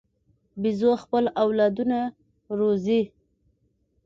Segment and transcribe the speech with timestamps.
[0.61, 1.99] بیزو خپل اولادونه
[2.57, 3.01] روزي.